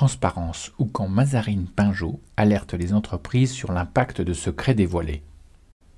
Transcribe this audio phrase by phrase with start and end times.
[0.00, 5.22] transparence ou quand Mazarine Pinjot alerte les entreprises sur l'impact de secrets dévoilés.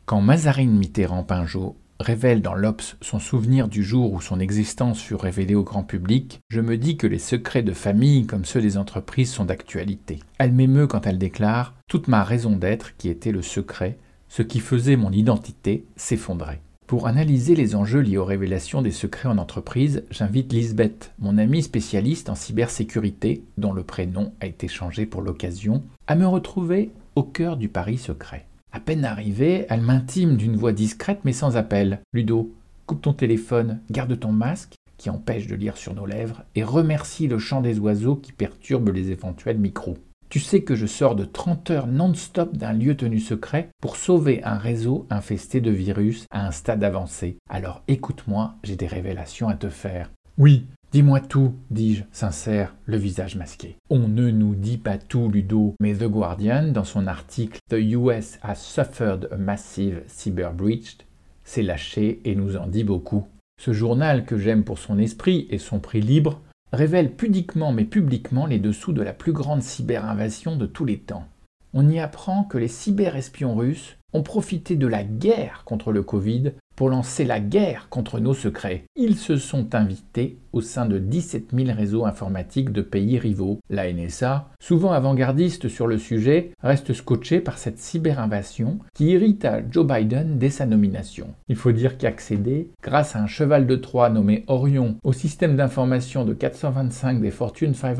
[0.06, 5.14] Quand Mazarine Mitterrand Pinjot révèle dans l'Obs son souvenir du jour où son existence fut
[5.14, 8.76] révélée au grand public, je me dis que les secrets de famille comme ceux des
[8.76, 10.18] entreprises sont d'actualité.
[10.38, 13.98] Elle m'émeut quand elle déclare Toute ma raison d'être, qui était le secret,
[14.28, 16.60] ce qui faisait mon identité, s'effondrait.
[16.92, 21.62] Pour analyser les enjeux liés aux révélations des secrets en entreprise, j'invite Lisbeth, mon amie
[21.62, 27.22] spécialiste en cybersécurité, dont le prénom a été changé pour l'occasion, à me retrouver au
[27.22, 28.44] cœur du pari secret.
[28.72, 32.00] À peine arrivée, elle m'intime d'une voix discrète mais sans appel.
[32.12, 32.52] Ludo,
[32.84, 37.26] coupe ton téléphone, garde ton masque, qui empêche de lire sur nos lèvres, et remercie
[37.26, 39.96] le chant des oiseaux qui perturbe les éventuels micros.
[40.32, 44.42] Tu sais que je sors de 30 heures non-stop d'un lieu tenu secret pour sauver
[44.44, 47.36] un réseau infesté de virus à un stade avancé.
[47.50, 50.10] Alors écoute-moi, j'ai des révélations à te faire.
[50.38, 53.76] Oui, Dis-moi tout, dis-je, sincère, le visage masqué.
[53.90, 58.38] On ne nous dit pas tout, Ludo, mais The Guardian, dans son article The US
[58.42, 60.96] has suffered a massive cyber breach,
[61.44, 63.26] s'est lâché et nous en dit beaucoup.
[63.60, 66.40] Ce journal, que j'aime pour son esprit et son prix libre,
[66.72, 71.26] révèle pudiquement mais publiquement les dessous de la plus grande cyber-invasion de tous les temps.
[71.74, 76.52] On y apprend que les cyber-espions russes ont profité de la guerre contre le Covid
[76.76, 78.84] pour lancer la guerre contre nos secrets.
[78.96, 83.60] Ils se sont invités au sein de 17 000 réseaux informatiques de pays rivaux.
[83.70, 89.86] La NSA, souvent avant-gardiste sur le sujet, reste scotchée par cette cyberinvasion qui irrita Joe
[89.86, 91.28] Biden dès sa nomination.
[91.48, 96.24] Il faut dire qu'accéder, grâce à un cheval de Troie nommé Orion, au système d'information
[96.24, 97.92] de 425 des Fortune 500,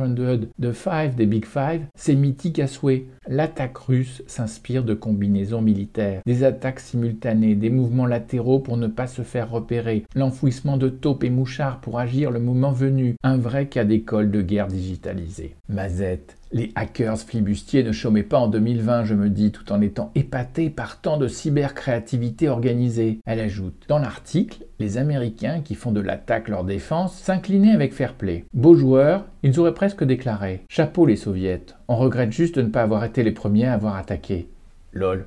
[0.59, 3.07] de 5 des Big Five, c'est mythique à souhait.
[3.29, 9.07] L'attaque russe s'inspire de combinaisons militaires, des attaques simultanées, des mouvements latéraux pour ne pas
[9.07, 13.67] se faire repérer, l'enfouissement de taupes et mouchards pour agir le moment venu, un vrai
[13.67, 15.57] cas d'école de guerre digitalisée.
[15.69, 20.11] Mazette, les hackers flibustiers ne chômaient pas en 2020, je me dis, tout en étant
[20.15, 23.21] épatés par tant de cybercréativité organisée.
[23.25, 28.15] Elle ajoute Dans l'article, les Américains qui font de l'attaque leur défense s'inclinaient avec fair
[28.15, 28.45] play.
[28.53, 32.83] Beaux joueurs, ils auraient presque déclaré Chapeau les soviets, on regrette juste de ne pas
[32.83, 34.49] avoir été les premiers à avoir attaqué.
[34.93, 35.27] Lol.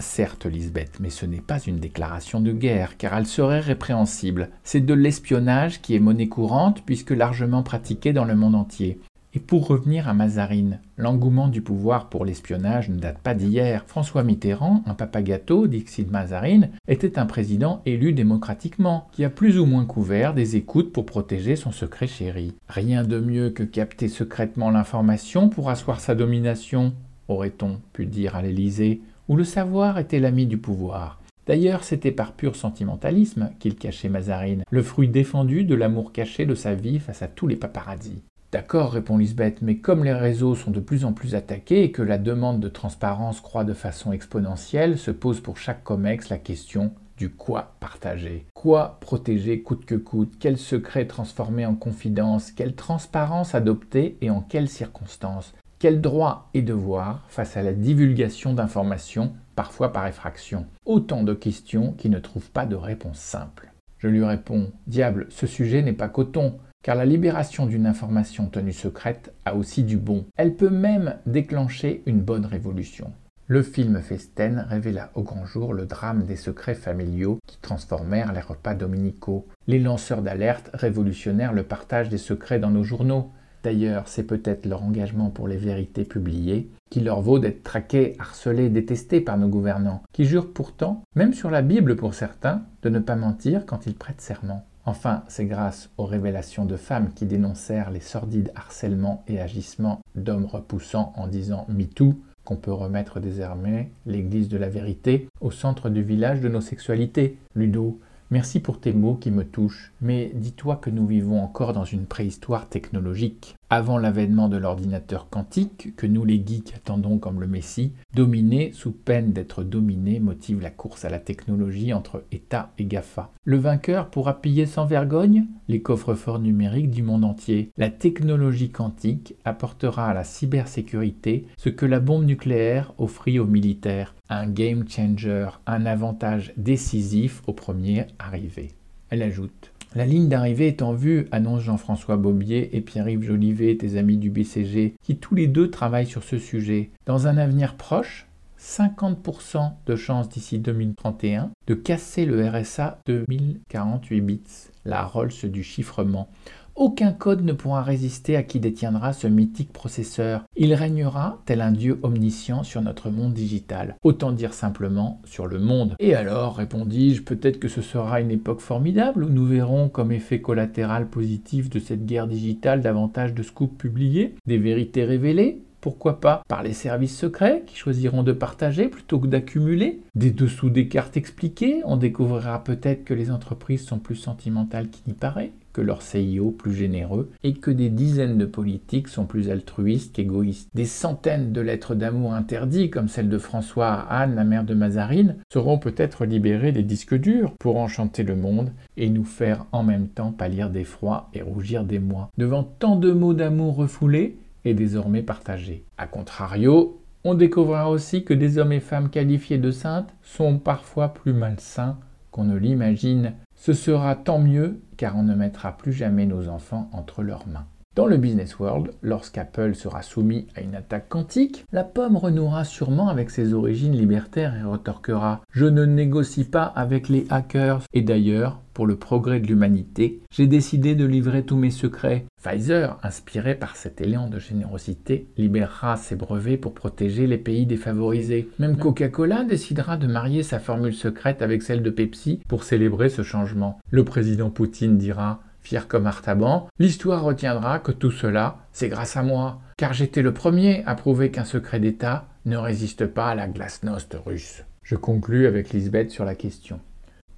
[0.00, 4.48] Certes, Lisbeth, mais ce n'est pas une déclaration de guerre, car elle serait répréhensible.
[4.64, 8.98] C'est de l'espionnage qui est monnaie courante, puisque largement pratiqué dans le monde entier.
[9.34, 13.84] Et pour revenir à Mazarine, l'engouement du pouvoir pour l'espionnage ne date pas d'hier.
[13.86, 19.66] François Mitterrand, un papagato, Dixit Mazarine, était un président élu démocratiquement, qui a plus ou
[19.66, 22.54] moins couvert des écoutes pour protéger son secret chéri.
[22.68, 26.94] Rien de mieux que capter secrètement l'information pour asseoir sa domination,
[27.28, 31.20] aurait-on pu dire à l'Élysée, où le savoir était l'ami du pouvoir.
[31.46, 36.56] D'ailleurs, c'était par pur sentimentalisme qu'il cachait Mazarine, le fruit défendu de l'amour caché de
[36.56, 38.24] sa vie face à tous les paparazzis.
[38.50, 42.02] D'accord, répond Lisbeth, mais comme les réseaux sont de plus en plus attaqués et que
[42.02, 46.90] la demande de transparence croît de façon exponentielle, se pose pour chaque COMEX la question
[47.16, 48.46] du quoi partager.
[48.54, 50.32] Quoi protéger coûte que coûte?
[50.40, 52.50] Quel secret transformer en confidence?
[52.50, 55.54] Quelle transparence adopter et en quelles circonstances?
[55.80, 60.66] Quels droits et devoirs face à la divulgation d'informations, parfois par effraction?
[60.84, 63.72] Autant de questions qui ne trouvent pas de réponse simple.
[63.96, 68.74] Je lui réponds Diable, ce sujet n'est pas coton car la libération d'une information tenue
[68.74, 70.26] secrète a aussi du bon.
[70.36, 73.10] Elle peut même déclencher une bonne révolution.
[73.46, 78.40] Le film Festen révéla au grand jour le drame des secrets familiaux qui transformèrent les
[78.42, 79.48] repas dominicaux.
[79.66, 83.32] Les lanceurs d'alerte révolutionnèrent le partage des secrets dans nos journaux.
[83.62, 88.68] D'ailleurs, c'est peut-être leur engagement pour les vérités publiées qui leur vaut d'être traqués, harcelés,
[88.68, 92.98] détestés par nos gouvernants, qui jurent pourtant, même sur la Bible pour certains, de ne
[92.98, 94.64] pas mentir quand ils prêtent serment.
[94.86, 100.46] Enfin, c'est grâce aux révélations de femmes qui dénoncèrent les sordides harcèlements et agissements d'hommes
[100.46, 102.14] repoussants en disant MeToo
[102.44, 107.38] qu'on peut remettre désormais l'Église de la vérité au centre du village de nos sexualités.
[107.54, 111.84] Ludo, merci pour tes mots qui me touchent, mais dis-toi que nous vivons encore dans
[111.84, 117.46] une préhistoire technologique avant l'avènement de l'ordinateur quantique, que nous les geeks attendons comme le
[117.46, 122.84] Messie, dominer sous peine d'être dominé motive la course à la technologie entre État et
[122.84, 123.30] GAFA.
[123.44, 127.70] Le vainqueur pourra piller sans vergogne les coffres-forts numériques du monde entier.
[127.76, 134.16] La technologie quantique apportera à la cybersécurité ce que la bombe nucléaire offrit aux militaires,
[134.28, 138.72] un game changer, un avantage décisif au premier arrivé.
[139.10, 143.96] Elle ajoute la ligne d'arrivée est en vue, annonce Jean-François Bobier et Pierre-Yves Jolivet, tes
[143.96, 146.90] amis du BCG, qui tous les deux travaillent sur ce sujet.
[147.06, 148.28] Dans un avenir proche,
[148.60, 154.42] 50% de chances d'ici 2031 de casser le RSA de 1048 bits,
[154.84, 156.28] la Rolls du chiffrement.
[156.74, 160.44] Aucun code ne pourra résister à qui détiendra ce mythique processeur.
[160.56, 163.96] Il régnera tel un dieu omniscient sur notre monde digital.
[164.02, 165.94] Autant dire simplement sur le monde.
[165.98, 170.40] Et alors, répondis-je, peut-être que ce sera une époque formidable où nous verrons comme effet
[170.40, 176.42] collatéral positif de cette guerre digitale davantage de scoops publiés, des vérités révélées, pourquoi pas
[176.46, 181.16] par les services secrets qui choisiront de partager plutôt que d'accumuler Des dessous des cartes
[181.16, 186.02] expliquées, on découvrira peut-être que les entreprises sont plus sentimentales qu'il n'y paraît, que leurs
[186.02, 190.68] CIO plus généreux, et que des dizaines de politiques sont plus altruistes qu'égoïstes.
[190.74, 194.74] Des centaines de lettres d'amour interdites, comme celle de François à Anne, la mère de
[194.74, 199.82] Mazarine, seront peut-être libérées des disques durs pour enchanter le monde et nous faire en
[199.82, 202.30] même temps pâlir d'effroi et rougir des mois.
[202.38, 205.84] Devant tant de mots d'amour refoulés, est désormais partagé.
[205.98, 211.08] A contrario, on découvrira aussi que des hommes et femmes qualifiés de saintes sont parfois
[211.12, 211.98] plus malsains
[212.30, 213.34] qu'on ne l'imagine.
[213.60, 217.66] Ce sera tant mieux car on ne mettra plus jamais nos enfants entre leurs mains.
[217.96, 223.08] Dans le business world, lorsqu'Apple sera soumis à une attaque quantique, la pomme renouera sûrement
[223.08, 228.60] avec ses origines libertaires et retorquera⁇ Je ne négocie pas avec les hackers⁇ Et d'ailleurs,
[228.74, 232.26] pour le progrès de l'humanité, j'ai décidé de livrer tous mes secrets.
[232.40, 238.48] Pfizer, inspiré par cet élan de générosité, libérera ses brevets pour protéger les pays défavorisés.
[238.60, 243.22] Même Coca-Cola décidera de marier sa formule secrète avec celle de Pepsi pour célébrer ce
[243.22, 243.80] changement.
[243.90, 249.22] Le président Poutine dira fier comme Artaban, l'histoire retiendra que tout cela, c'est grâce à
[249.22, 253.48] moi, car j'étais le premier à prouver qu'un secret d'État ne résiste pas à la
[253.48, 254.64] glasnost russe.
[254.82, 256.80] Je conclus avec Lisbeth sur la question.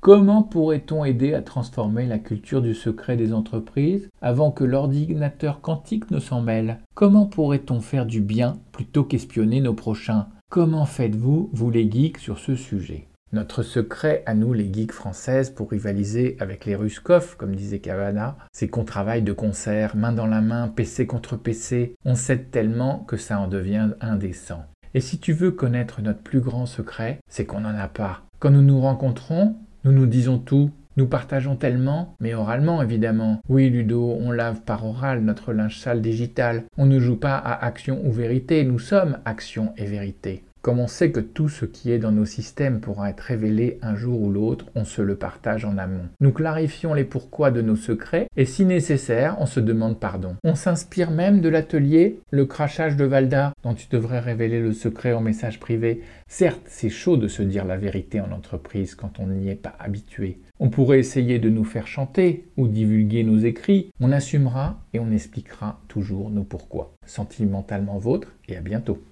[0.00, 6.10] Comment pourrait-on aider à transformer la culture du secret des entreprises avant que l'ordinateur quantique
[6.10, 6.78] ne s'en mêle?
[6.94, 10.26] Comment pourrait-on faire du bien plutôt qu'espionner nos prochains?
[10.50, 13.06] Comment faites-vous, vous les geeks, sur ce sujet?
[13.32, 18.36] Notre secret à nous, les geeks françaises, pour rivaliser avec les Ruskov, comme disait Cavana,
[18.52, 21.94] c'est qu'on travaille de concert, main dans la main, PC contre PC.
[22.04, 24.64] On s'aide tellement que ça en devient indécent.
[24.94, 28.22] Et si tu veux connaître notre plus grand secret, c'est qu'on n'en a pas.
[28.38, 33.40] Quand nous nous rencontrons, nous nous disons tout, nous partageons tellement, mais oralement évidemment.
[33.48, 36.64] Oui, Ludo, on lave par oral notre linge sale digital.
[36.76, 40.44] On ne joue pas à action ou vérité, nous sommes action et vérité.
[40.62, 43.96] Comme on sait que tout ce qui est dans nos systèmes pourra être révélé un
[43.96, 46.06] jour ou l'autre, on se le partage en amont.
[46.20, 50.36] Nous clarifions les pourquoi de nos secrets et si nécessaire, on se demande pardon.
[50.44, 55.12] On s'inspire même de l'atelier Le crachage de Valda, dont tu devrais révéler le secret
[55.12, 56.02] en message privé.
[56.28, 59.74] Certes, c'est chaud de se dire la vérité en entreprise quand on n'y est pas
[59.80, 60.38] habitué.
[60.60, 63.90] On pourrait essayer de nous faire chanter ou divulguer nos écrits.
[63.98, 66.94] On assumera et on expliquera toujours nos pourquoi.
[67.04, 69.02] Sentimentalement vôtre et à bientôt.